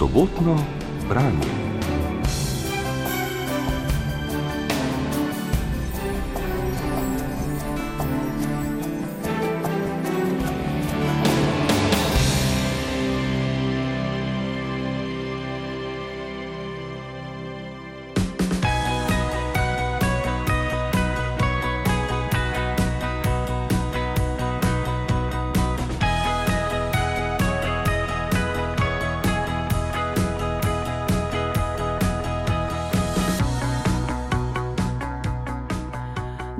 sobotno 0.00 0.56
branje. 1.08 1.69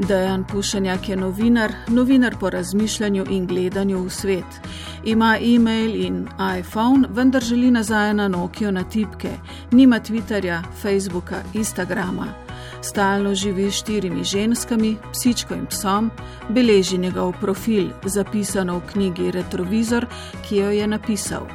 Dejan 0.08 0.44
Pušenjak 0.44 1.08
je 1.08 1.16
novinar, 1.16 1.72
novinar 1.88 2.36
po 2.40 2.50
razmišljanju 2.50 3.24
in 3.30 3.46
gledanju 3.46 4.04
v 4.04 4.10
svet. 4.10 4.60
Ima 5.04 5.36
e-mail 5.40 6.04
in 6.04 6.28
iPhone, 6.58 7.08
vendar 7.10 7.42
želi 7.42 7.70
nazaj 7.70 8.14
na 8.14 8.28
Nokijo 8.28 8.70
na 8.70 8.84
tipke, 8.84 9.30
nima 9.70 10.00
Twitterja, 10.00 10.62
Facebooka, 10.82 11.42
Instagrama 11.54 12.49
stalno 12.82 13.34
živi 13.34 13.70
s 13.70 13.74
štirimi 13.74 14.24
ženskami, 14.24 14.96
psičko 15.12 15.54
in 15.54 15.66
psom, 15.66 16.10
beleži 16.48 16.98
njegov 16.98 17.32
profil, 17.40 17.88
zapisano 18.04 18.78
v 18.78 18.86
knjigi 18.92 19.30
Retrovizor, 19.30 20.06
ki 20.48 20.56
jo 20.56 20.70
je 20.70 20.86
napisal. 20.86 21.46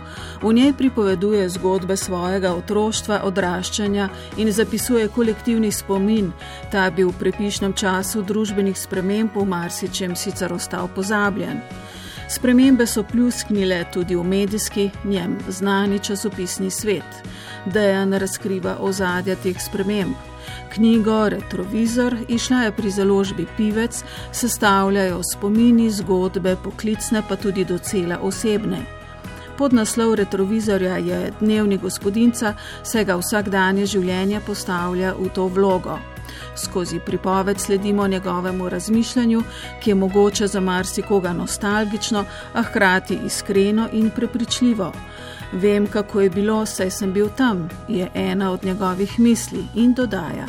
V 0.42 0.54
njej 0.54 0.74
pripoveduje 0.74 1.50
zgodbe 1.50 1.98
svojega 1.98 2.54
otroštva, 2.56 3.22
odraščanja 3.24 4.10
in 4.38 4.52
zapisuje 4.52 5.08
kolektivni 5.08 5.72
spomin, 5.72 6.32
ta 6.72 6.90
bi 6.90 7.04
v 7.04 7.14
prepišnem 7.20 7.74
času 7.74 8.22
družbenih 8.22 8.78
sprememb 8.78 9.36
v 9.36 9.46
marsičem 9.46 10.16
sicer 10.16 10.54
ostal 10.54 10.88
pozabljen. 10.96 11.62
Spremembe 12.30 12.88
so 12.88 13.04
pljusknile 13.04 13.86
tudi 13.94 14.16
v 14.16 14.24
medijski, 14.24 14.90
njem 15.04 15.38
znani 15.50 16.00
časopisni 16.00 16.72
svet. 16.72 17.22
Dejan 17.66 18.14
razkriva 18.14 18.78
ozadja 18.82 19.36
teh 19.36 19.62
sprememb 19.62 20.35
knjigo 20.74 21.30
Retrovizor 21.30 22.16
išla 22.28 22.64
je 22.64 22.72
pri 22.72 22.92
založbi 22.92 23.46
Pivec, 23.58 24.04
sestavljajo 24.32 25.22
spomini, 25.24 25.90
zgodbe, 25.92 26.56
poklicne 26.64 27.24
pa 27.30 27.36
tudi 27.36 27.66
docela 27.66 28.20
osebne. 28.22 28.86
Pod 29.58 29.74
naslov 29.74 30.16
retrovizorja 30.16 30.98
je 30.98 31.32
dnevni 31.40 31.78
gospodinca, 31.78 32.54
saj 32.84 33.06
ga 33.06 33.16
vsakdanje 33.16 33.86
življenje 33.86 34.42
postavlja 34.44 35.14
v 35.16 35.30
to 35.32 35.48
vlogo. 35.48 35.96
Skozi 36.56 37.00
pripoved 37.00 37.60
sledimo 37.60 38.08
njegovemu 38.08 38.70
razmišljanju, 38.70 39.44
ki 39.84 39.90
je 39.90 39.96
mogoče 39.96 40.48
za 40.48 40.60
marsikoga 40.60 41.34
nostalgično, 41.34 42.26
a 42.54 42.64
hkrati 42.64 43.20
iskreno 43.26 43.88
in 43.94 44.10
prepričljivo. 44.10 44.92
Vem, 45.62 45.88
kako 45.88 46.22
je 46.22 46.30
bilo, 46.30 46.66
saj 46.66 46.90
sem 46.92 47.14
bil 47.14 47.30
tam, 47.38 47.70
je 47.88 48.10
ena 48.14 48.52
od 48.52 48.66
njegovih 48.66 49.20
misli 49.20 49.64
in 49.76 49.94
dodaja. 49.94 50.46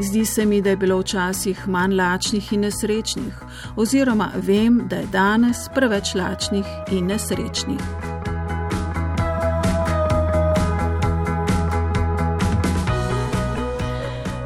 Zdi 0.00 0.24
se 0.24 0.46
mi, 0.46 0.62
da 0.62 0.70
je 0.70 0.76
bilo 0.76 0.98
včasih 0.98 1.68
manj 1.68 1.94
lačnih 1.94 2.52
in 2.52 2.60
nesrečnih, 2.60 3.34
oziroma 3.76 4.30
vem, 4.36 4.80
da 4.90 4.96
je 4.96 5.06
danes 5.12 5.68
preveč 5.74 6.14
lačnih 6.14 6.64
in 6.90 7.06
nesrečnih. 7.06 7.80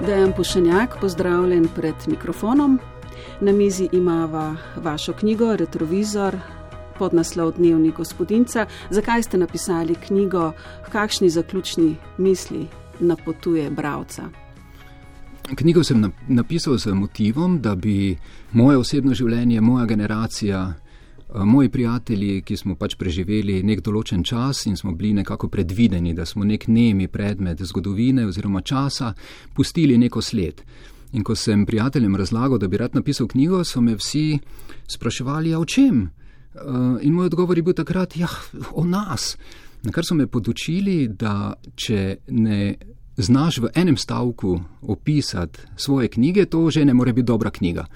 Dejan 0.07 0.33
Pušenjak, 0.37 1.01
pozdravljen 1.01 1.69
pred 1.75 1.95
mikrofonom. 2.07 2.81
Na 3.41 3.53
mizi 3.53 3.89
imamo 3.93 4.57
vašo 4.77 5.13
knjigo 5.13 5.57
Retrovizor, 5.57 6.37
pod 7.01 7.15
naslov 7.15 7.57
Dnevni 7.57 7.91
gospodinca. 7.97 8.67
Zakaj 8.91 9.23
ste 9.23 9.39
napisali 9.39 9.95
knjigo, 9.95 10.53
kakšni 10.93 11.31
zaključni 11.31 11.97
misli 12.19 12.67
napotuje 13.01 13.71
bralca? 13.71 14.29
Knjigo 15.55 15.85
sem 15.85 16.13
napisal 16.29 16.77
z 16.79 16.93
motivom, 16.95 17.61
da 17.61 17.75
bi 17.75 18.19
moje 18.53 18.79
osebno 18.79 19.15
življenje, 19.15 19.61
moja 19.61 19.87
generacija, 19.87 20.75
eh, 20.75 21.45
moji 21.45 21.69
prijatelji, 21.69 22.43
ki 22.43 22.57
smo 22.57 22.77
pač 22.77 22.99
preživeli 23.01 23.63
nek 23.63 23.81
določen 23.81 24.21
čas 24.25 24.67
in 24.67 24.77
smo 24.77 24.93
bili 24.93 25.15
nekako 25.15 25.49
predvideni, 25.49 26.15
da 26.15 26.27
smo 26.27 26.45
nek 26.45 26.69
nemi 26.69 27.09
predmet 27.09 27.63
zgodovine 27.63 28.27
oziroma 28.27 28.61
časa, 28.61 29.15
pustili 29.57 29.99
neko 29.99 30.21
sled. 30.21 30.61
In 31.13 31.25
ko 31.25 31.35
sem 31.35 31.67
prijateljem 31.67 32.17
razlagal, 32.17 32.59
da 32.59 32.69
bi 32.69 32.77
rad 32.77 32.95
napisal 32.95 33.27
knjigo, 33.27 33.65
so 33.65 33.81
me 33.81 33.97
vsi 33.97 34.39
spraševali, 34.87 35.55
a 35.55 35.59
o 35.59 35.65
čem? 35.65 36.11
Uh, 36.55 36.99
in 37.03 37.13
moj 37.15 37.27
odgovor 37.31 37.59
je 37.59 37.63
bil 37.63 37.75
takrat, 37.75 38.17
ja, 38.17 38.29
o 38.73 38.85
nas. 38.85 39.37
Na 39.83 39.93
kar 39.93 40.05
so 40.05 40.15
me 40.15 40.27
podučili, 40.27 41.09
da 41.09 41.55
če 41.75 42.17
ne 42.29 42.77
znaš 43.17 43.59
v 43.59 43.71
enem 43.75 43.97
stavku 43.97 44.61
opisati 44.83 45.61
svoje 45.77 46.09
knjige, 46.09 46.45
to 46.47 46.71
že 46.71 46.85
ne 46.85 46.95
more 46.95 47.13
biti 47.13 47.27
dobra 47.27 47.51
knjiga. 47.51 47.87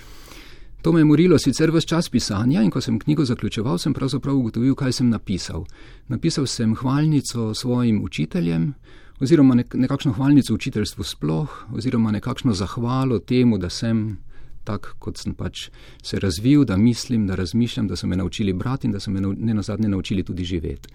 To 0.83 0.93
me 0.93 1.01
je 1.01 1.05
morilo 1.05 1.39
sicer 1.39 1.71
vse 1.71 1.87
čas 1.87 2.09
pisanja 2.09 2.63
in 2.63 2.71
ko 2.71 2.81
sem 2.81 2.99
knjigo 2.99 3.25
zaključeval, 3.25 3.79
sem 3.79 3.95
pravzaprav 3.95 4.37
ugotovil, 4.37 4.75
kaj 4.75 4.93
sem 4.93 5.09
napisal. 5.09 5.65
Napisal 6.09 6.47
sem 6.47 6.75
hvalnico 6.75 7.55
svojim 7.55 8.03
učiteljem, 8.05 8.75
oziroma 9.21 9.55
nek 9.55 9.75
nekakšno 9.75 10.13
hvalnico 10.13 10.55
učiteljstvu 10.55 11.05
sploh, 11.05 11.65
oziroma 11.73 12.11
nekakšno 12.13 12.53
zahvalo 12.53 13.19
temu, 13.19 13.59
da 13.59 13.71
sem 13.71 14.19
tak, 14.65 14.95
kot 14.99 15.19
sem 15.19 15.35
pač 15.35 15.69
se 16.03 16.21
razvil, 16.21 16.65
da 16.65 16.77
mislim, 16.77 17.27
da 17.27 17.35
razmišljam, 17.35 17.89
da 17.89 17.97
so 17.97 18.07
me 18.07 18.17
naučili 18.17 18.53
brati 18.53 18.87
in 18.87 18.93
da 18.93 19.01
so 19.01 19.11
me 19.11 19.21
ne 19.21 19.55
na 19.55 19.63
zadnje 19.63 19.89
naučili 19.89 20.23
tudi 20.23 20.45
živeti. 20.45 20.89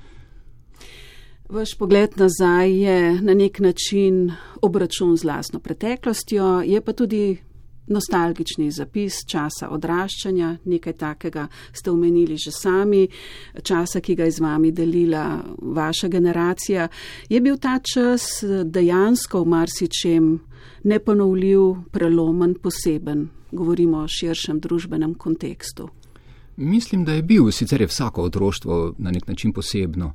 Vaš 1.50 1.74
pogled 1.78 2.10
nazaj 2.16 2.72
je 2.78 3.22
na 3.22 3.34
nek 3.34 3.60
način 3.60 4.32
obračun 4.62 5.18
z 5.18 5.24
lastno 5.24 5.60
preteklostjo, 5.60 6.62
je 6.62 6.82
pa 6.82 6.94
tudi 6.94 7.38
nostalgični 7.90 8.72
zapis 8.72 9.24
časa 9.28 9.70
odraščanja, 9.70 10.58
nekaj 10.66 10.94
takega 10.94 11.48
ste 11.74 11.92
omenili 11.92 12.38
že 12.38 12.52
sami, 12.52 13.08
časa, 13.64 14.02
ki 14.02 14.16
ga 14.16 14.30
je 14.30 14.38
z 14.38 14.44
vami 14.46 14.72
delila 14.72 15.42
vaša 15.62 16.08
generacija. 16.08 16.88
Je 17.30 17.42
bil 17.42 17.58
ta 17.58 17.80
čas 17.80 18.44
dejansko 18.66 19.44
v 19.44 19.48
marsičem 19.48 20.40
neponovljiv, 20.84 21.92
prelomen, 21.92 22.56
poseben? 22.62 23.30
govorimo 23.52 23.98
o 23.98 24.08
širšem 24.08 24.60
družbenem 24.60 25.14
kontekstu. 25.14 25.90
Mislim, 26.58 27.06
da 27.06 27.14
je 27.14 27.24
bil 27.24 27.52
sicer 27.52 27.82
je 27.82 27.88
vsako 27.88 28.24
otroštvo 28.24 28.96
na 28.98 29.12
nek 29.12 29.28
način 29.28 29.54
posebno, 29.54 30.14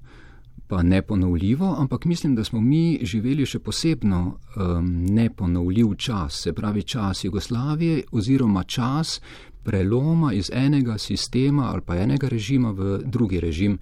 pa 0.67 0.83
neponovljivo, 0.83 1.77
ampak 1.79 2.05
mislim, 2.05 2.35
da 2.35 2.45
smo 2.45 2.61
mi 2.61 2.99
živeli 3.03 3.47
še 3.47 3.59
posebno 3.59 4.21
um, 4.57 5.07
neponovljiv 5.07 5.95
čas, 5.95 6.41
se 6.43 6.53
pravi 6.53 6.83
čas 6.83 7.25
Jugoslavije 7.25 8.03
oziroma 8.13 8.63
čas 8.63 9.21
preloma 9.63 10.33
iz 10.33 10.51
enega 10.53 10.99
sistema 10.99 11.71
ali 11.73 11.81
pa 11.87 11.97
enega 11.97 12.29
režima 12.29 12.71
v 12.71 13.01
drugi 13.05 13.41
režim. 13.41 13.79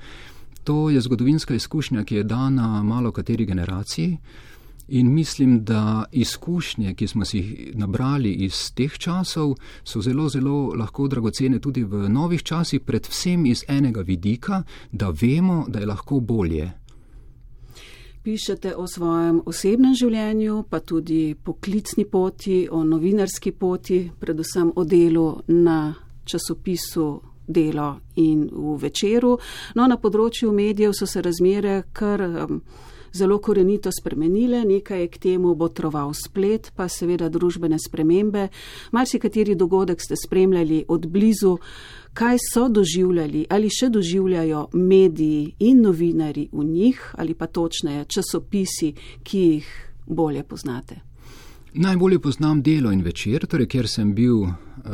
To 0.65 0.91
je 0.91 1.00
zgodovinska 1.00 1.54
izkušnja, 1.54 2.04
ki 2.04 2.15
je 2.15 2.25
dana 2.25 2.82
malo 2.82 3.12
kateri 3.12 3.47
generaciji. 3.47 4.19
In 4.88 5.15
mislim, 5.15 5.65
da 5.65 6.04
izkušnje, 6.12 6.94
ki 6.94 7.06
smo 7.06 7.25
si 7.25 7.38
jih 7.38 7.76
nabrali 7.76 8.32
iz 8.32 8.72
teh 8.75 8.98
časov, 8.98 9.54
so 9.84 10.03
zelo, 10.03 10.28
zelo 10.28 10.75
lahko 10.75 11.09
dragocene 11.09 11.59
tudi 11.59 11.84
v 11.84 12.09
novih 12.09 12.43
časih, 12.43 12.81
predvsem 12.81 13.47
iz 13.47 13.65
enega 13.69 14.00
vidika, 14.00 14.62
da 14.93 15.10
vemo, 15.10 15.65
da 15.69 15.78
je 15.78 15.87
lahko 15.87 16.20
bolje. 16.20 16.72
Pišete 18.23 18.75
o 18.76 18.87
svojem 18.87 19.40
osebnem 19.46 19.94
življenju, 19.94 20.64
pa 20.70 20.81
tudi 20.81 21.35
poklicni 21.35 22.05
poti, 22.05 22.69
o 22.70 22.85
novinarski 22.85 23.52
poti, 23.52 24.11
predvsem 24.20 24.73
o 24.76 24.85
delu 24.85 25.43
na 25.46 25.94
časopisu 26.25 27.20
Delo 27.46 28.00
in 28.14 28.46
v 28.52 28.76
večeru. 28.78 29.32
No, 29.75 29.87
na 29.90 29.96
področju 29.99 30.52
medijev 30.55 30.94
so 30.94 31.06
se 31.11 31.23
razmere 31.23 31.82
kar. 31.93 32.23
Um, 32.23 32.62
zelo 33.12 33.38
korenito 33.38 33.91
spremenile, 33.93 34.64
nekaj 34.64 35.00
je 35.00 35.09
k 35.09 35.19
temu 35.19 35.55
botroval 35.55 36.12
splet, 36.14 36.73
pa 36.76 36.88
seveda 36.88 37.29
družbene 37.29 37.79
spremembe. 37.79 38.49
Marsikateri 38.93 39.55
dogodek 39.55 40.00
ste 40.00 40.17
spremljali 40.17 40.85
od 40.88 41.06
blizu, 41.06 41.59
kaj 42.14 42.37
so 42.53 42.69
doživljali 42.69 43.47
ali 43.50 43.70
še 43.70 43.88
doživljajo 43.88 44.67
mediji 44.73 45.55
in 45.59 45.81
novinari 45.82 46.49
v 46.53 46.64
njih, 46.64 47.14
ali 47.19 47.35
pa 47.35 47.47
točneje 47.47 48.05
časopisi, 48.05 48.93
ki 49.23 49.38
jih 49.38 49.73
bolje 50.06 50.43
poznate. 50.43 51.00
Najbolje 51.75 52.19
poznam 52.19 52.62
delo 52.62 52.93
in 52.93 53.00
večer, 53.00 53.47
torej 53.47 53.67
ker 53.67 53.88
sem 53.88 54.11
bil 54.14 54.43
eh, 54.44 54.50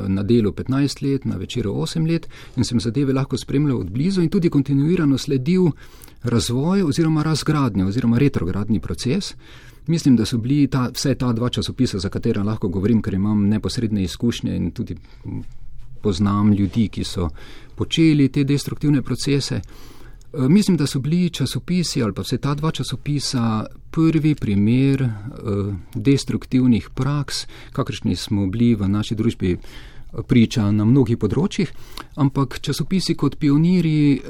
na 0.09 0.23
delu 0.23 0.53
15 0.53 1.03
let, 1.03 1.25
na 1.25 1.37
večeru 1.37 1.73
8 1.75 2.06
let 2.06 2.29
in 2.56 2.65
sem 2.65 2.81
zadeve 2.81 3.12
lahko 3.12 3.37
spremljal 3.37 3.81
od 3.81 3.91
blizu 3.91 4.23
in 4.23 4.31
tudi 4.31 4.50
kontinuirano 4.50 5.19
sledil 5.19 5.70
razvoj 6.23 6.82
oziroma 6.82 7.23
razgradnja 7.23 7.87
oziroma 7.87 8.19
retrogradni 8.19 8.81
proces. 8.81 9.35
Mislim, 9.87 10.17
da 10.17 10.25
so 10.25 10.38
bili 10.38 10.67
ta, 10.67 10.91
vse 10.94 11.15
ta 11.15 11.32
dva 11.32 11.49
časopisa, 11.49 11.99
za 11.99 12.09
katera 12.09 12.43
lahko 12.43 12.69
govorim, 12.69 13.03
ker 13.03 13.15
imam 13.15 13.47
neposredne 13.49 14.03
izkušnje 14.03 14.56
in 14.56 14.70
tudi 14.70 14.97
poznam 16.03 16.53
ljudi, 16.53 16.88
ki 16.88 17.05
so 17.05 17.29
počeli 17.76 18.29
te 18.29 18.44
destruktivne 18.44 19.03
procese. 19.03 19.61
Eh, 20.32 20.49
mislim, 20.49 20.76
da 20.76 20.87
so 20.87 21.00
bili 21.00 21.31
časopisi 21.31 22.03
ali 22.03 22.12
pa 22.12 22.23
vse 22.23 22.38
ta 22.38 22.55
dva 22.55 22.70
časopisa 22.70 23.67
prvi 23.91 24.35
primer 24.35 25.03
eh, 25.03 25.11
destruktivnih 25.94 26.91
praks, 26.94 27.47
kakršni 27.73 28.17
smo 28.17 28.47
bili 28.47 28.75
v 28.75 28.88
naši 28.88 29.15
družbi 29.15 29.56
priča 30.28 30.70
na 30.72 30.84
mnogih 30.88 31.19
področjih, 31.20 31.70
ampak 32.16 32.60
časopisi 32.64 33.14
kot 33.14 33.37
pioniri 33.38 34.20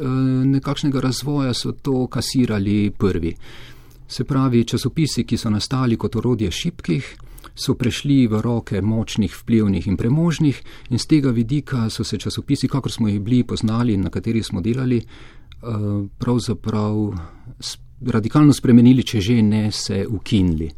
nekakšnega 0.49 1.01
razvoja 1.01 1.55
so 1.55 1.73
to 1.73 2.07
kasirali 2.07 2.91
prvi. 2.91 3.35
Se 4.09 4.25
pravi, 4.25 4.65
časopisi, 4.65 5.25
ki 5.25 5.37
so 5.37 5.51
nastali 5.51 5.97
kot 5.97 6.17
orodje 6.17 6.51
šipkih, 6.51 7.09
so 7.59 7.75
prešli 7.75 8.27
v 8.31 8.41
roke 8.41 8.81
močnih, 8.83 9.35
vplivnih 9.35 9.87
in 9.87 9.97
premožnih 9.99 10.61
in 10.91 10.99
z 10.99 11.07
tega 11.11 11.31
vidika 11.35 11.89
so 11.91 12.05
se 12.05 12.19
časopisi, 12.19 12.69
kakor 12.69 12.93
smo 12.93 13.09
jih 13.09 13.21
bili 13.21 13.43
poznali 13.45 13.95
in 13.95 14.07
na 14.07 14.11
katerih 14.11 14.47
smo 14.47 14.61
delali, 14.63 15.03
Eh, 15.63 16.07
pravzaprav 16.19 17.19
radikalno 18.07 18.53
spremenili, 18.53 19.03
če 19.03 19.21
že 19.21 19.43
ne 19.43 19.73
se 19.73 20.05
ukinili. 20.07 20.71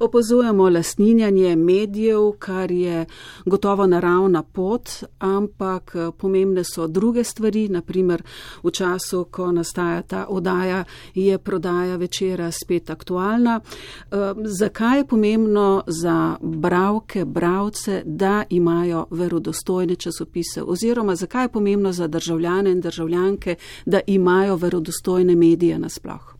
Opozujemo 0.00 0.68
lasninjanje 0.68 1.56
medijev, 1.56 2.32
kar 2.38 2.70
je 2.70 3.06
gotovo 3.44 3.86
naravna 3.86 4.42
pot, 4.42 4.90
ampak 5.18 5.92
eh, 5.94 6.10
pomembne 6.18 6.64
so 6.64 6.86
druge 6.86 7.24
stvari. 7.24 7.68
Naprimer, 7.68 8.22
v 8.62 8.70
času, 8.70 9.24
ko 9.24 9.52
nastaja 9.52 10.02
ta 10.02 10.26
odaja, 10.28 10.84
je 11.14 11.38
prodaja 11.38 11.96
večera 11.96 12.50
spet 12.50 12.90
aktualna. 12.90 13.60
Eh, 13.60 14.16
zakaj 14.44 14.98
je 14.98 15.06
pomembno 15.06 15.82
za 15.86 16.36
bravke, 16.40 17.24
bravce, 17.24 18.02
da 18.04 18.44
imajo 18.50 19.06
verodostojne 19.10 19.94
časopise? 19.94 20.62
Oziroma, 20.62 21.16
zakaj 21.16 21.44
je 21.44 21.48
pomembno 21.48 21.92
za 21.92 22.06
državljane 22.06 22.70
in 22.70 22.80
državljanke, 22.80 23.56
da 23.86 24.00
imajo 24.06 24.56
verodostojne 24.56 25.34
medije 25.34 25.78
nasploh? 25.78 26.31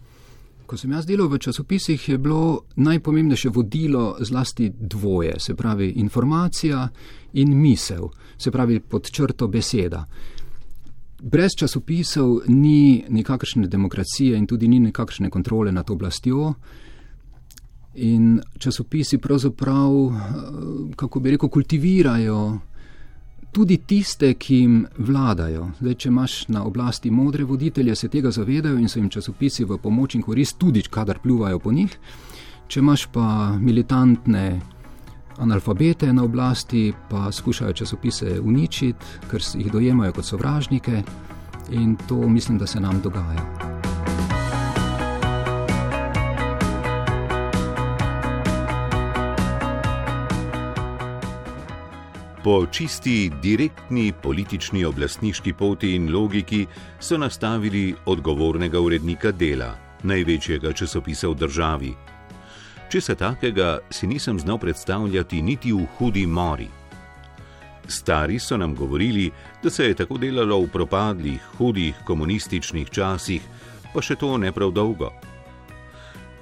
Ko 0.72 0.78
sem 0.80 0.92
jaz 0.96 1.04
delal 1.04 1.28
v 1.28 1.36
časopisih, 1.36 2.00
je 2.08 2.16
bilo 2.16 2.62
najpomembnejše 2.80 3.50
vodilo 3.52 4.16
zlasti 4.24 4.70
dvoje, 4.72 5.34
se 5.38 5.54
pravi 5.54 5.90
informacija 6.00 6.88
in 7.32 7.52
misel, 7.60 8.08
se 8.38 8.50
pravi 8.50 8.80
pod 8.80 9.10
črto 9.10 9.48
beseda. 9.52 10.06
Brez 11.20 11.52
časopisov 11.58 12.48
ni 12.48 13.04
nikakršne 13.08 13.68
demokracije 13.68 14.38
in 14.38 14.46
tudi 14.46 14.68
ni 14.68 14.80
nikakršne 14.80 15.30
kontrole 15.30 15.72
nad 15.72 15.90
oblastjo. 15.90 16.54
In 17.94 18.40
časopisi 18.58 19.18
pravzaprav, 19.18 19.92
eh, 19.92 20.16
kako 20.96 21.20
bi 21.20 21.30
rekel, 21.30 21.48
kultivirajo 21.48 22.58
tudi 23.52 23.76
tiste, 23.86 24.34
ki 24.34 24.56
jim 24.56 24.76
vladajo. 24.98 25.68
Zdaj, 25.80 25.94
če 25.94 26.08
imaš 26.08 26.36
na 26.48 26.64
oblasti 26.64 27.10
modre 27.10 27.44
voditelje, 27.44 27.96
se 27.96 28.08
tega 28.08 28.30
zavedajo 28.32 28.78
in 28.80 28.88
so 28.88 28.98
jim 28.98 29.10
časopisi 29.12 29.64
v 29.68 29.78
pomoč 29.78 30.16
in 30.16 30.22
korist, 30.22 30.58
tudi 30.58 30.82
kadar 30.82 31.20
pljuvajo 31.22 31.58
po 31.58 31.72
njih. 31.72 31.98
Če 32.68 32.80
imaš 32.80 33.06
pa 33.12 33.26
militantne 33.60 34.46
analfabete 35.42 36.12
na 36.12 36.24
oblasti, 36.24 36.92
pa 37.10 37.32
skušajo 37.32 37.72
časopise 37.72 38.40
uničiti, 38.40 39.28
ker 39.30 39.44
jih 39.54 39.72
dojemajo 39.72 40.16
kot 40.16 40.24
sovražnike 40.24 41.02
in 41.70 41.96
to 42.08 42.28
mislim, 42.28 42.58
da 42.58 42.66
se 42.66 42.80
nam 42.80 43.00
dogaja. 43.04 43.81
Po 52.44 52.66
čisti, 52.66 53.30
direktni 53.42 54.12
politični 54.22 54.84
oblastniški 54.84 55.52
poti 55.52 55.92
in 55.94 56.08
logiki 56.14 56.66
so 57.00 57.18
nastavili 57.18 57.94
odgovornega 58.06 58.80
urednika 58.80 59.30
dela, 59.30 59.68
največjega 60.02 60.72
časopisa 60.72 61.30
v 61.30 61.38
državi. 61.38 61.92
Če 62.90 63.00
se 63.00 63.14
takega 63.14 63.78
si 63.90 64.10
nisem 64.10 64.40
znal 64.42 64.58
predstavljati 64.58 65.42
niti 65.42 65.70
v 65.72 65.86
hudi 65.98 66.26
mori. 66.26 66.66
Stari 67.86 68.38
so 68.38 68.58
nam 68.58 68.74
govorili, 68.74 69.30
da 69.62 69.70
se 69.70 69.86
je 69.86 69.94
tako 69.94 70.18
delalo 70.18 70.58
v 70.64 70.72
propadlih, 70.72 71.40
hudih 71.58 71.94
komunističnih 72.04 72.90
časih, 72.90 73.42
pa 73.94 74.02
še 74.02 74.18
to 74.18 74.34
ne 74.36 74.50
prav 74.52 74.74
dolgo. 74.74 75.12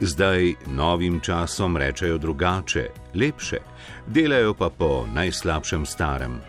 Zdaj 0.00 0.54
novim 0.66 1.20
časom 1.20 1.76
rečejo 1.76 2.18
drugače, 2.18 2.86
lepše, 3.14 3.58
delajo 4.06 4.54
pa 4.54 4.70
po 4.70 5.04
najslabšem 5.14 5.86
starem. 5.86 6.40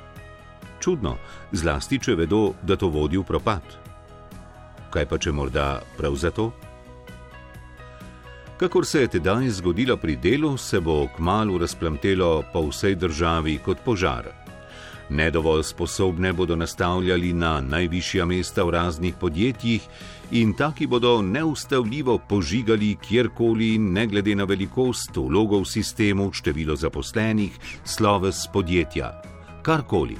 Čudno, 0.80 1.18
zlasti 1.51 2.00
če 2.00 2.15
vedo, 2.15 2.53
da 2.63 2.77
to 2.80 2.88
vodi 2.88 3.19
v 3.19 3.27
propad. 3.27 3.75
Kaj 4.88 5.06
pa 5.06 5.19
če 5.19 5.36
morda 5.36 5.81
prav 5.98 6.15
zato? 6.15 6.53
Kakor 8.56 8.88
se 8.88 9.01
je 9.01 9.18
tedaj 9.18 9.50
zgodilo 9.59 9.97
pri 9.97 10.15
delu, 10.15 10.56
se 10.57 10.80
bo 10.80 11.09
kmalo 11.18 11.59
razplamtelo 11.59 12.44
po 12.54 12.69
vsej 12.69 12.95
državi 12.95 13.57
kot 13.65 13.83
požar. 13.83 14.31
Nedovolj 15.12 15.63
sposobne 15.63 16.31
bodo 16.33 16.56
nastavljali 16.56 17.33
na 17.33 17.59
najvišja 17.59 18.25
mesta 18.25 18.63
v 18.63 18.69
raznih 18.69 19.15
podjetjih 19.19 19.88
in 20.31 20.54
taki 20.54 20.88
bodo 20.88 21.22
neustavljivo 21.22 22.18
požigali 22.18 22.95
kjerkoli, 22.95 23.78
ne 23.78 24.07
glede 24.07 24.36
na 24.36 24.44
velikost, 24.44 25.16
vlogo 25.16 25.60
v 25.60 25.66
sistemu, 25.66 26.31
število 26.33 26.75
zaposlenih, 26.75 27.51
sloves 27.83 28.48
podjetja, 28.54 29.22
karkoli. 29.62 30.18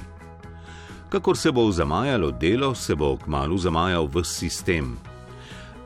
Kakor 1.08 1.36
se 1.36 1.52
bo 1.52 1.70
zamajalo 1.72 2.30
delo, 2.30 2.74
se 2.74 2.94
bo 2.94 3.16
kmalo 3.16 3.56
zamajal 3.58 4.06
v 4.06 4.24
sistem. 4.24 4.96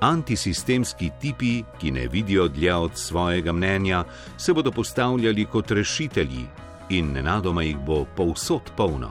Antisistemski 0.00 1.10
tipi, 1.20 1.62
ki 1.78 1.90
ne 1.90 2.08
vidijo 2.08 2.48
dlje 2.48 2.74
od 2.74 2.90
svojega 2.94 3.52
mnenja, 3.52 4.04
se 4.36 4.52
bodo 4.52 4.70
postavljali 4.70 5.44
kot 5.44 5.70
rešitelji 5.70 6.46
in 6.90 7.12
nenadoma 7.12 7.62
jih 7.62 7.78
bo 7.78 8.04
povsod 8.16 8.70
polno. 8.76 9.10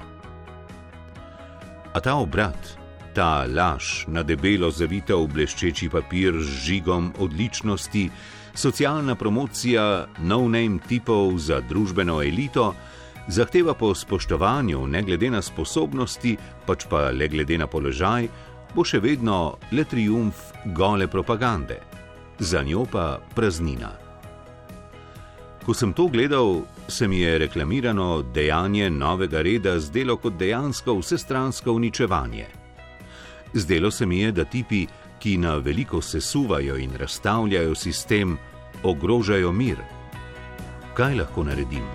A 1.94 2.00
ta 2.00 2.15
obrat, 2.15 2.84
ta 3.15 3.45
laž 3.47 4.03
na 4.12 4.23
debelo 4.23 4.67
zavita 4.71 5.15
v 5.15 5.29
bleščeči 5.31 5.88
papir 5.88 6.35
z 6.35 6.57
žigom 6.67 7.13
odličnosti, 7.23 8.09
socialna 8.51 9.15
promocija 9.15 10.07
no-name 10.19 10.84
tipov 10.84 11.38
za 11.39 11.62
družbeno 11.63 12.19
elito, 12.19 12.74
zahteva 13.27 13.74
po 13.74 13.93
spoštovanju 13.95 14.84
ne 14.88 15.01
glede 15.07 15.31
na 15.31 15.41
sposobnosti, 15.41 16.36
pač 16.67 16.84
pa 16.91 17.10
le 17.15 17.29
glede 17.31 17.57
na 17.57 17.67
položaj, 17.72 18.27
bo 18.75 18.84
še 18.84 19.00
vedno 19.00 19.55
le 19.72 19.88
triumf 19.88 20.51
gole 20.75 21.07
propagande, 21.07 21.79
za 22.39 22.63
njo 22.67 22.84
pa 22.91 23.15
praznina. 23.36 23.93
Ko 25.63 25.74
sem 25.74 25.95
to 25.95 26.10
gledal, 26.12 26.67
se 26.88 27.07
mi 27.07 27.24
je 27.24 27.39
reklamirano 27.48 28.22
dejanje 28.22 28.91
novega 28.91 29.41
reda 29.41 29.79
zdelo 29.79 30.19
kot 30.19 30.36
dejansko 30.38 31.00
vsestransko 31.00 31.74
uničevanje. 31.74 32.64
Zdelo 33.57 33.91
se 33.91 34.05
mi 34.05 34.19
je, 34.19 34.31
da 34.31 34.45
tipi, 34.45 34.88
ki 35.19 35.38
na 35.38 35.55
veliko 35.55 36.01
sesuvajo 36.01 36.77
in 36.77 36.91
razstavljajo 36.97 37.75
sistem, 37.75 38.38
ogrožajo 38.83 39.51
mir. 39.51 39.77
Kaj 40.93 41.15
lahko 41.15 41.43
naredim? 41.43 41.85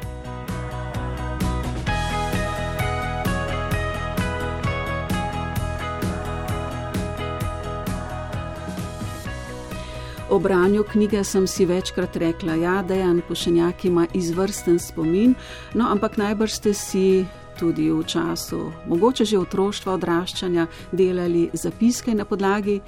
O 10.31 10.39
branju 10.39 10.85
knjige 10.93 11.25
sem 11.25 11.47
si 11.47 11.67
večkrat 11.67 12.17
rekla, 12.17 12.55
ja, 12.55 12.83
da 12.83 12.95
je 12.95 13.01
Jan 13.01 13.21
Pošenjak 13.29 13.85
ima 13.85 14.07
izvrsten 14.15 14.79
spomin, 14.79 15.35
no, 15.75 15.93
ampak 15.93 16.17
najbrž 16.17 16.53
ste 16.53 16.75
si 16.75 17.27
tudi 17.61 17.91
v 17.93 18.05
času, 18.05 18.73
mogoče 18.89 19.25
že 19.25 19.39
otroštva, 19.39 19.93
odraščanja, 19.99 20.67
delali 20.93 21.51
zapiske 21.53 22.15
na 22.15 22.25
podlagi 22.25 22.79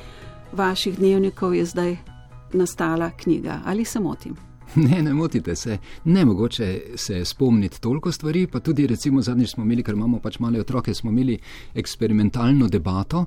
vaših 0.53 0.97
dnevnikov, 0.97 1.55
je 1.55 1.67
zdaj 1.69 1.97
nastala 2.57 3.11
knjiga. 3.11 3.61
Ali 3.65 3.85
se 3.85 4.01
motim? 4.01 4.37
Ne, 4.77 5.03
ne 5.03 5.13
motite 5.15 5.57
se. 5.57 5.79
Ne 6.05 6.25
mogoče 6.25 6.83
se 6.97 7.25
spomniti 7.25 7.81
toliko 7.81 8.13
stvari, 8.13 8.47
pa 8.47 8.61
tudi 8.61 8.87
recimo 8.87 9.21
zadnjič 9.23 9.51
smo 9.51 9.65
imeli, 9.65 9.83
ker 9.83 9.95
imamo 9.95 10.19
pač 10.19 10.39
male 10.39 10.61
otroke, 10.61 10.95
smo 10.95 11.11
imeli 11.11 11.37
eksperimentalno 11.75 12.69
debato. 12.69 13.27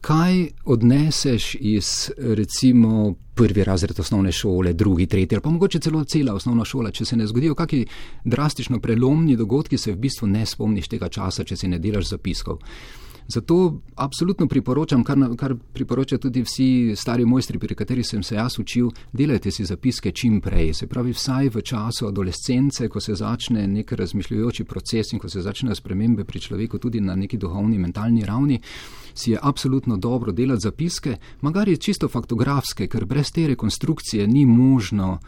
Kaj 0.00 0.46
odneseš 0.64 1.54
iz 1.60 2.10
recimo 2.18 3.14
prvi 3.34 3.64
razred 3.64 4.00
osnovne 4.00 4.32
šole, 4.32 4.72
drugi, 4.72 5.06
tretji 5.06 5.36
ali 5.36 5.42
pa 5.42 5.50
mogoče 5.50 5.80
celo 5.80 6.04
cela 6.04 6.34
osnovna 6.34 6.64
šola, 6.64 6.90
če 6.90 7.04
se 7.04 7.16
ne 7.16 7.26
zgodijo 7.26 7.54
kakšni 7.54 7.86
drastično 8.24 8.80
prelomni 8.80 9.36
dogodki, 9.36 9.78
se 9.78 9.92
v 9.92 9.96
bistvu 9.96 10.28
ne 10.28 10.46
spomniš 10.46 10.88
tega 10.88 11.08
časa, 11.08 11.44
če 11.44 11.56
si 11.56 11.68
ne 11.68 11.78
delaš 11.78 12.10
zapiskov. 12.14 12.58
Zato 13.32 13.80
absolutno 13.94 14.46
priporočam, 14.46 15.04
kar, 15.04 15.18
kar 15.36 15.54
priporočajo 15.72 16.18
tudi 16.18 16.42
vsi 16.42 16.94
stari 16.96 17.24
mojstri, 17.24 17.58
pri 17.58 17.74
katerih 17.74 18.06
sem 18.06 18.22
se 18.22 18.34
jaz 18.34 18.58
učil, 18.58 18.88
delajte 19.12 19.50
si 19.50 19.64
zapiske 19.64 20.10
čim 20.12 20.40
prej. 20.40 20.72
Se 20.74 20.86
pravi, 20.86 21.12
vsaj 21.14 21.48
v 21.54 21.62
času 21.62 22.08
adolescence, 22.08 22.88
ko 22.88 23.00
se 23.00 23.14
začne 23.14 23.66
nek 23.68 23.92
razmišljujoči 23.92 24.64
proces 24.64 25.12
in 25.12 25.22
ko 25.22 25.28
se 25.28 25.42
začnejo 25.42 25.74
spremembe 25.78 26.24
pri 26.24 26.40
človeku 26.40 26.78
tudi 26.78 27.00
na 27.00 27.14
neki 27.14 27.38
duhovni, 27.38 27.78
mentalni 27.78 28.24
ravni, 28.24 28.58
si 29.14 29.30
je 29.30 29.38
absolutno 29.42 29.96
dobro 29.96 30.32
delati 30.32 30.66
zapiske, 30.66 31.16
magari 31.40 31.76
čisto 31.76 32.08
faktografske, 32.08 32.88
ker 32.88 33.06
brez 33.06 33.30
te 33.30 33.46
rekonstrukcije 33.46 34.26
ni 34.26 34.46
možno 34.46 35.18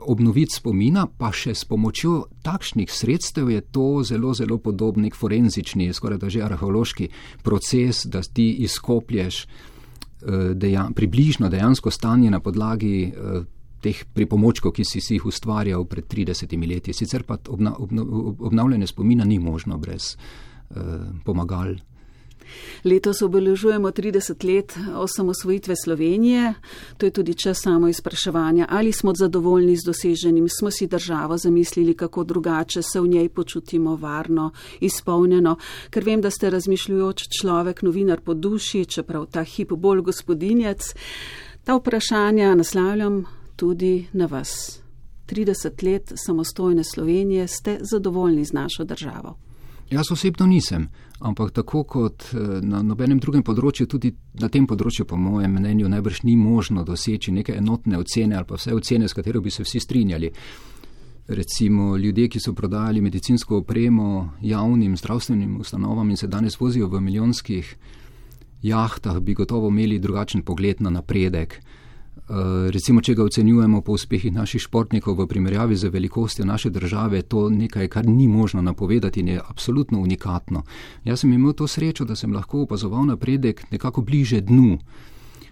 obnoviti 0.00 0.54
spomina, 0.56 1.04
pa 1.06 1.28
še 1.32 1.52
s 1.54 1.66
pomočjo 1.68 2.30
takšnih 2.42 2.88
sredstev 2.88 3.50
je 3.52 3.60
to 3.60 4.00
zelo, 4.08 4.32
zelo 4.34 4.56
podoben 4.58 5.10
forenzični, 5.12 5.92
skoraj 5.92 6.18
da 6.18 6.30
že 6.32 6.42
arheološki 6.42 7.08
proces, 7.42 8.06
da 8.06 8.22
ti 8.22 8.64
izkoplješ 8.64 9.42
eh, 9.44 10.54
dejan, 10.54 10.94
približno 10.96 11.48
dejansko 11.52 11.90
stanje 11.90 12.30
na 12.30 12.40
podlagi 12.40 13.04
eh, 13.04 13.44
teh 13.82 14.04
pripomočkov, 14.14 14.72
ki 14.72 14.84
si, 14.86 15.02
si 15.02 15.18
jih 15.18 15.26
ustvarjal 15.26 15.84
pred 15.84 16.06
30 16.08 16.56
leti. 16.68 16.94
Sicer 16.94 17.26
pa 17.26 17.36
obna, 17.48 17.74
obna, 17.76 18.06
obnavljanje 18.38 18.86
spomina 18.86 19.24
ni 19.24 19.38
možno 19.38 19.78
brez 19.78 20.16
eh, 20.16 20.76
pomagal. 21.24 21.76
Letos 22.84 23.22
obeležujemo 23.22 23.90
30 23.90 24.54
let 24.54 24.78
osamosvojitve 24.94 25.74
Slovenije. 25.84 26.54
To 26.98 27.06
je 27.06 27.10
tudi 27.10 27.34
čas 27.34 27.58
samo 27.62 27.88
izpraševanja, 27.88 28.66
ali 28.70 28.92
smo 28.92 29.14
zadovoljni 29.14 29.76
z 29.76 29.84
doseženim, 29.86 30.48
smo 30.48 30.70
si 30.70 30.86
državo 30.86 31.36
zamislili, 31.36 31.94
kako 31.94 32.24
drugače 32.24 32.82
se 32.82 33.00
v 33.00 33.08
njej 33.08 33.28
počutimo 33.28 33.96
varno, 33.96 34.50
izpolnjeno, 34.80 35.56
ker 35.90 36.04
vem, 36.04 36.20
da 36.20 36.30
ste 36.30 36.50
razmišljujoč 36.50 37.28
človek, 37.40 37.82
novinar 37.82 38.20
po 38.20 38.34
duši, 38.34 38.84
čeprav 38.84 39.26
ta 39.26 39.42
hip 39.42 39.72
bolj 39.72 40.00
gospodinjec. 40.00 40.94
Ta 41.64 41.76
vprašanja 41.76 42.54
naslavljam 42.54 43.24
tudi 43.56 44.06
na 44.12 44.26
vas. 44.26 44.82
30 45.26 45.84
let 45.84 46.12
samostojne 46.26 46.84
Slovenije 46.84 47.46
ste 47.48 47.78
zadovoljni 47.80 48.44
z 48.44 48.52
našo 48.52 48.84
državo. 48.84 49.51
Jaz 49.92 50.08
osebno 50.10 50.46
nisem, 50.46 50.88
ampak 51.20 51.50
tako 51.52 51.82
kot 51.84 52.22
eh, 52.32 52.60
na 52.64 52.80
nobenem 52.82 53.18
drugem 53.20 53.42
področju, 53.44 53.86
tudi 53.86 54.14
na 54.40 54.48
tem 54.48 54.64
področju, 54.66 55.04
po 55.04 55.18
mojem 55.20 55.52
mnenju, 55.52 55.90
najbrž 55.92 56.22
ni 56.24 56.36
možno 56.36 56.84
doseči 56.84 57.32
neke 57.32 57.52
enotne 57.58 57.98
ocene 58.00 58.38
ali 58.38 58.48
pa 58.48 58.56
vse 58.56 58.72
ocene, 58.72 59.08
s 59.08 59.16
katero 59.18 59.42
bi 59.44 59.52
se 59.52 59.66
vsi 59.66 59.82
strinjali. 59.84 60.30
Recimo 61.28 61.98
ljudje, 62.00 62.30
ki 62.32 62.40
so 62.40 62.54
prodajali 62.56 63.04
medicinsko 63.04 63.60
opremo 63.60 64.32
javnim 64.40 64.96
zdravstvenim 64.96 65.60
ustanovam 65.60 66.08
in 66.10 66.16
se 66.16 66.26
danes 66.26 66.56
vozijo 66.60 66.88
v 66.88 67.00
milijonskih 67.00 67.76
jahtah, 68.62 69.20
bi 69.20 69.36
gotovo 69.36 69.68
imeli 69.68 70.00
drugačen 70.00 70.42
pogled 70.42 70.80
na 70.80 70.90
napredek. 70.90 71.60
Eh, 72.28 72.70
recimo, 72.70 73.00
če 73.02 73.16
ga 73.18 73.24
ocenjujemo 73.26 73.80
po 73.82 73.96
uspehih 73.98 74.30
naših 74.32 74.62
športnikov 74.62 75.18
v 75.18 75.26
primerjavi 75.26 75.74
z 75.76 75.90
velikostjo 75.90 76.46
naše 76.46 76.70
države, 76.70 77.18
je 77.18 77.22
to 77.22 77.48
nekaj, 77.50 77.88
kar 77.88 78.06
ni 78.06 78.28
možno 78.28 78.62
napovedati 78.62 79.20
in 79.20 79.28
je 79.28 79.40
absolutno 79.42 79.98
unikatno. 79.98 80.62
Jaz 81.04 81.20
sem 81.20 81.32
imel 81.32 81.52
to 81.52 81.66
srečo, 81.66 82.04
da 82.04 82.16
sem 82.16 82.32
lahko 82.32 82.62
opazoval 82.62 83.06
napredek 83.10 83.64
nekako 83.70 84.06
bliže 84.06 84.40
dnu. 84.40 84.78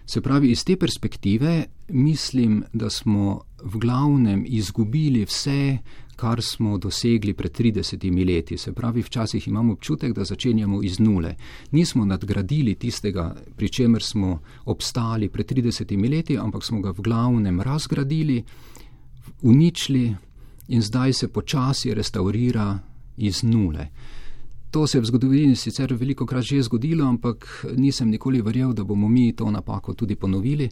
Se 0.05 0.21
pravi, 0.21 0.51
iz 0.51 0.63
te 0.63 0.75
perspektive 0.75 1.65
mislim, 1.89 2.63
da 2.73 2.89
smo 2.89 3.41
v 3.63 3.77
glavnem 3.77 4.45
izgubili 4.47 5.25
vse, 5.25 5.77
kar 6.21 6.41
smo 6.41 6.77
dosegli 6.77 7.33
pred 7.33 7.51
30 7.51 8.25
leti. 8.25 8.57
Se 8.57 8.73
pravi, 8.73 9.01
včasih 9.01 9.47
imamo 9.47 9.73
občutek, 9.73 10.13
da 10.13 10.23
začenjamo 10.23 10.83
iz 10.83 10.99
nule. 10.99 11.35
Nismo 11.71 12.05
nadgradili 12.05 12.75
tistega, 12.75 13.35
pri 13.57 13.69
čemer 13.69 14.03
smo 14.03 14.39
obstali 14.65 15.29
pred 15.29 15.51
30 15.51 16.09
leti, 16.11 16.37
ampak 16.37 16.63
smo 16.63 16.81
ga 16.81 16.91
v 16.91 17.01
glavnem 17.01 17.61
razgradili, 17.61 18.43
uničili 19.41 20.15
in 20.67 20.81
zdaj 20.81 21.13
se 21.13 21.27
počasi 21.27 21.93
restaurira 21.93 22.79
iz 23.17 23.43
nule. 23.43 23.87
To 24.71 24.87
se 24.87 24.97
je 24.97 25.01
v 25.01 25.05
zgodovini 25.05 25.55
sicer 25.55 25.93
veliko 25.93 26.25
krat 26.25 26.43
že 26.43 26.61
zgodilo, 26.63 27.07
ampak 27.07 27.65
nisem 27.77 28.09
nikoli 28.09 28.41
verjel, 28.41 28.73
da 28.73 28.83
bomo 28.83 29.09
mi 29.09 29.33
to 29.35 29.51
napako 29.51 29.93
tudi 29.93 30.15
ponovili. 30.15 30.69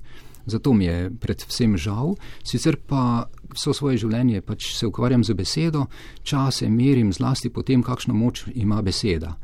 Zato 0.49 0.73
mi 0.73 0.85
je 0.85 1.11
predvsem 1.19 1.77
žal, 1.77 2.15
sicer 2.43 2.77
pa 2.87 3.29
vso 3.53 3.73
svoje 3.73 3.97
življenje 3.97 4.41
pač 4.41 4.73
se 4.77 4.87
ukvarjam 4.87 5.23
z 5.23 5.33
besedo, 5.33 5.85
čase 6.23 6.69
merim 6.69 7.13
zlasti 7.13 7.49
po 7.49 7.63
tem, 7.63 7.83
kakšno 7.83 8.13
moč 8.13 8.45
ima 8.53 8.81
beseda. 8.81 9.35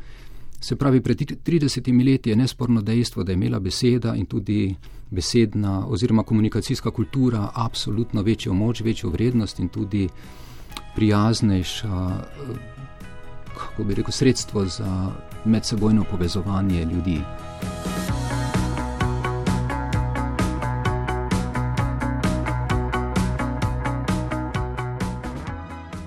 Se 0.60 0.76
pravi, 0.76 1.02
pred 1.02 1.20
30 1.46 2.06
leti 2.06 2.30
je 2.30 2.36
nesporno 2.36 2.82
dejstvo, 2.82 3.24
da 3.24 3.32
je 3.32 3.38
imela 3.38 3.60
beseda 3.60 4.16
in 4.16 4.26
tudi 4.26 4.76
besedna 5.12 5.86
oziroma 5.88 6.24
komunikacijska 6.24 6.92
kultura 6.92 7.50
absolutno 7.54 8.22
večjo 8.22 8.54
moč, 8.54 8.82
večjo 8.82 9.10
vrednost 9.10 9.60
in 9.60 9.70
tudi 9.70 10.08
prijaznejša, 10.96 12.10
kako 13.58 13.84
bi 13.84 13.96
rekel, 13.96 14.12
sredstvo 14.12 14.66
za 14.66 15.12
medsebojno 15.46 16.04
povezovanje 16.12 16.86
ljudi. 16.86 17.20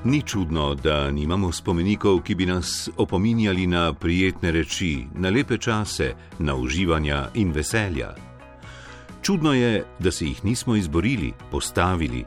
Ni 0.09 0.23
čudno, 0.23 0.75
da 0.75 1.11
nimamo 1.11 1.53
spomenikov, 1.53 2.23
ki 2.25 2.35
bi 2.35 2.47
nas 2.47 2.88
opominjali 2.97 3.67
na 3.67 3.93
prijetne 3.93 4.50
reči, 4.50 5.05
na 5.15 5.29
lepe 5.29 5.59
čase, 5.59 6.15
na 6.38 6.55
uživanja 6.55 7.29
in 7.35 7.53
veselja. 7.53 8.15
Čudno 9.23 9.53
je, 9.53 9.85
da 9.99 10.11
se 10.11 10.25
jih 10.25 10.45
nismo 10.45 10.77
izborili, 10.77 11.33
postavili. 11.50 12.25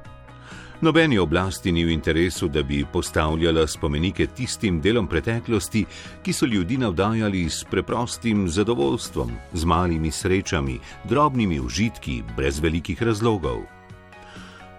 Nobeni 0.81 1.17
oblasti 1.17 1.71
ni 1.71 1.85
v 1.85 1.89
interesu, 1.91 2.47
da 2.47 2.63
bi 2.63 2.85
postavljala 2.93 3.67
spomenike 3.67 4.27
tistim 4.27 4.81
delom 4.81 5.07
preteklosti, 5.07 5.85
ki 6.23 6.33
so 6.33 6.45
ljudi 6.45 6.77
navdajali 6.77 7.49
s 7.49 7.63
preprostim 7.63 8.47
zadovoljstvom, 8.49 9.31
z 9.53 9.65
malimi 9.65 10.11
srečami, 10.11 10.79
drobnimi 11.09 11.59
užitki, 11.59 12.23
brez 12.37 12.59
velikih 12.59 13.03
razlogov. 13.03 13.80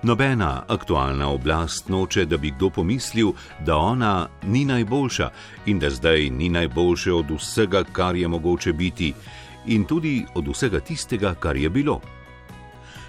Nobena 0.02 0.64
aktualna 0.68 1.28
oblast 1.30 1.88
noče, 1.88 2.24
da 2.24 2.36
bi 2.36 2.50
kdo 2.50 2.70
pomislil, 2.70 3.28
da 3.66 3.76
ona 3.76 4.28
ni 4.42 4.64
najboljša 4.64 5.30
in 5.66 5.78
da 5.78 5.90
zdaj 5.90 6.30
ni 6.30 6.48
najboljše 6.48 7.12
od 7.12 7.30
vsega, 7.30 7.84
kar 7.84 8.16
je 8.16 8.28
mogoče 8.28 8.72
biti, 8.72 9.12
in 9.66 9.84
tudi 9.84 10.24
od 10.34 10.48
vsega 10.48 10.80
tistega, 10.80 11.34
kar 11.34 11.56
je 11.56 11.70
bilo. 11.70 12.00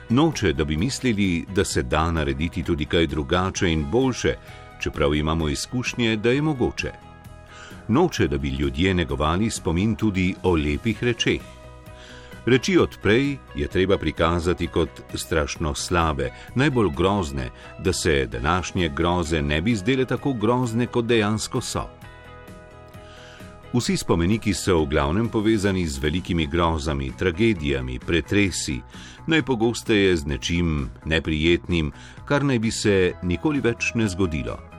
Noče, 0.09 0.53
da 0.53 0.65
bi 0.65 0.77
mislili, 0.77 1.45
da 1.55 1.65
se 1.65 1.83
da 1.83 2.11
narediti 2.11 2.63
tudi 2.63 2.85
kaj 2.85 3.07
drugače 3.07 3.71
in 3.71 3.85
boljše, 3.91 4.35
čeprav 4.79 5.15
imamo 5.15 5.49
izkušnje, 5.49 6.15
da 6.15 6.29
je 6.29 6.41
mogoče. 6.41 6.91
Noče, 7.87 8.27
da 8.27 8.37
bi 8.37 8.49
ljudje 8.49 8.93
negovali 8.93 9.49
spomin 9.49 9.95
tudi 9.95 10.35
o 10.43 10.55
lepih 10.55 11.03
rečeh. 11.03 11.62
Reči 12.45 12.77
odprej 12.77 13.37
je 13.55 13.67
treba 13.67 13.97
prikazati 13.97 14.67
kot 14.67 14.89
strašno 15.13 15.75
slabe, 15.75 16.29
najbolj 16.55 16.89
grozne, 16.95 17.49
da 17.79 17.93
se 17.93 18.27
današnje 18.31 18.89
groze 18.89 19.41
ne 19.41 19.61
bi 19.61 19.75
zdele 19.75 20.05
tako 20.05 20.33
grozne, 20.33 20.87
kot 20.87 21.05
dejansko 21.05 21.61
so. 21.61 21.87
Vsi 23.73 23.97
spomeniki 23.97 24.53
so 24.53 24.83
v 24.83 24.89
glavnem 24.89 25.29
povezani 25.29 25.87
z 25.87 25.97
velikimi 25.97 26.47
grozami, 26.47 27.11
tragedijami, 27.17 27.99
pretresi, 27.99 28.81
najpogosteje 29.27 30.17
z 30.17 30.25
nečim 30.25 30.89
neprijetnim, 31.05 31.91
kar 32.25 32.43
naj 32.43 32.59
bi 32.59 32.71
se 32.71 33.13
nikoli 33.23 33.61
več 33.61 33.93
ne 33.95 34.07
zgodilo. 34.07 34.72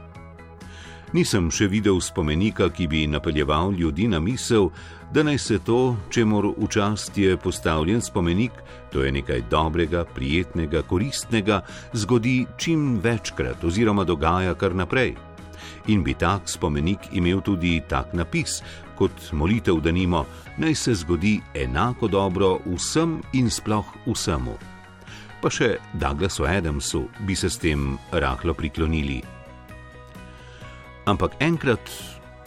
Nisem 1.14 1.46
še 1.46 1.68
videl 1.70 2.00
spomenika, 2.02 2.66
ki 2.74 2.88
bi 2.90 3.04
napeljeval 3.06 3.70
ljudi 3.78 4.08
na 4.10 4.18
misel, 4.18 4.72
da 5.14 5.22
naj 5.22 5.38
se 5.38 5.58
to, 5.62 5.94
čemor 6.10 6.48
v 6.56 6.66
čast 6.66 7.14
je 7.14 7.36
postavljen 7.38 8.00
spomenik, 8.02 8.50
to 8.90 9.04
je 9.04 9.12
nekaj 9.14 9.44
dobrega, 9.50 10.02
prijetnega, 10.10 10.82
koristnega, 10.82 11.60
zgodi 11.94 12.48
čim 12.58 12.98
večkrat 12.98 13.62
oziroma 13.62 14.02
dogaja 14.04 14.56
kar 14.58 14.74
naprej. 14.74 15.14
In 15.86 16.02
bi 16.02 16.16
tak 16.18 16.50
spomenik 16.50 17.06
imel 17.12 17.44
tudi 17.46 17.76
tak 17.88 18.10
napis, 18.10 18.58
kot 18.98 19.30
molitev, 19.32 19.78
da 19.86 19.94
nimo, 19.94 20.24
naj 20.58 20.74
se 20.74 20.96
zgodi 20.98 21.36
enako 21.54 22.10
dobro 22.10 22.58
vsem 22.66 23.20
in 23.38 23.52
sploh 23.54 23.86
vsemu. 24.08 24.58
Pa 25.38 25.52
še 25.52 25.76
Douglasu 25.94 26.50
Adamsu 26.50 27.04
bi 27.22 27.38
se 27.38 27.46
s 27.46 27.62
tem 27.62 27.94
rahlo 28.10 28.54
priklonili. 28.58 29.33
Ampak 31.04 31.36
enkrat, 31.40 31.84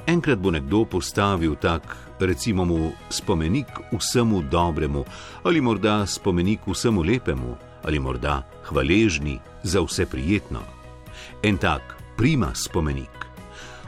enkrat 0.10 0.42
bo 0.42 0.50
nekdo 0.50 0.82
postavil 0.90 1.54
tak, 1.62 1.86
recimo, 2.18 2.66
mu 2.66 2.90
spomenik 3.10 3.70
vsemu 3.94 4.50
dobremu, 4.50 5.06
ali 5.46 5.62
morda 5.62 6.06
spomenik 6.10 6.66
vsemu 6.66 7.04
lepemu, 7.06 7.54
ali 7.86 8.00
morda 8.02 8.42
hvaležni 8.66 9.38
za 9.64 9.82
vse 9.86 10.10
prijetno. 10.10 10.66
En 11.44 11.58
tak 11.58 12.02
prima 12.18 12.50
spomenik. 12.58 13.14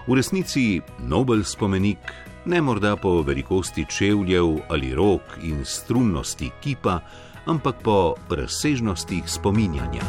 V 0.06 0.14
resnici 0.14 0.82
nobel 1.02 1.42
spomenik, 1.44 2.06
ne 2.46 2.62
morda 2.62 2.96
po 2.96 3.22
velikosti 3.26 3.86
čevljev 3.90 4.70
ali 4.70 4.94
rok 4.94 5.42
in 5.42 5.66
strunnosti 5.66 6.52
kipa, 6.62 7.00
ampak 7.46 7.82
po 7.82 8.16
razsežnostih 8.30 9.26
spominjanja. 9.26 10.06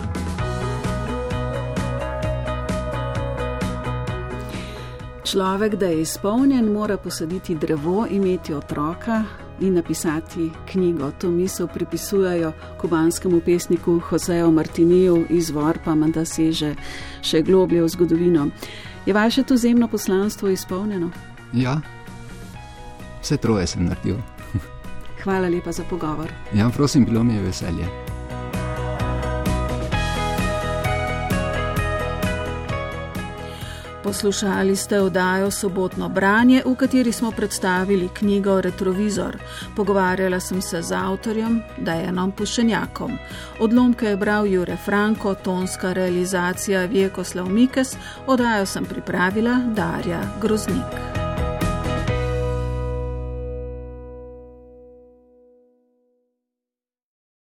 Človek, 5.30 5.74
da 5.74 5.86
je 5.86 6.00
izpolnjen, 6.00 6.72
mora 6.72 6.96
posaditi 6.96 7.54
drevo, 7.54 8.06
imeti 8.10 8.54
otroka 8.54 9.24
in 9.60 9.74
napisati 9.74 10.50
knjigo. 10.72 11.10
To 11.10 11.30
misel 11.30 11.68
pripisujejo 11.68 12.52
kubanskemu 12.80 13.40
pesniku 13.40 14.00
Joseju 14.12 14.50
Martiniju, 14.50 15.26
izvor 15.28 15.78
pa 15.84 15.94
menda 15.94 16.24
seže 16.24 16.74
še 17.22 17.42
globlje 17.42 17.82
v 17.82 17.88
zgodovino. 17.88 18.48
Je 19.06 19.14
vaše 19.14 19.42
to 19.42 19.56
zemno 19.56 19.88
poslanstvo 19.88 20.48
izpolnjeno? 20.48 21.10
Ja, 21.52 21.80
vse 23.22 23.36
troje 23.36 23.66
sem 23.66 23.86
naredil. 23.86 24.18
Hvala 25.22 25.48
lepa 25.48 25.72
za 25.72 25.84
pogovor. 25.84 26.32
Ja, 26.54 26.70
prosim, 26.74 27.04
bilo 27.04 27.22
mi 27.22 27.34
je 27.34 27.42
veselje. 27.42 28.09
Poslušali 34.02 34.76
ste 34.76 35.00
oddajo 35.00 35.50
Sobotno 35.50 36.08
branje, 36.08 36.62
v 36.66 36.74
kateri 36.74 37.12
smo 37.12 37.30
predstavili 37.30 38.08
knjigo 38.14 38.60
Retrovizor. 38.60 39.36
Pogovarjala 39.76 40.40
sem 40.40 40.62
se 40.62 40.82
z 40.82 40.92
avtorjem 40.92 41.62
Dajanom 41.78 42.32
Pušenjakom. 42.32 43.18
Odlomke 43.60 44.06
je 44.06 44.16
bral 44.16 44.46
Jure 44.46 44.76
Franko, 44.76 45.34
tonska 45.34 45.92
realizacija 45.92 46.84
Vjekoslav 46.84 47.48
Mikes, 47.48 47.96
oddajo 48.26 48.66
sem 48.66 48.84
pripravila 48.84 49.60
Darja 49.74 50.20
Groznik. 50.40 51.19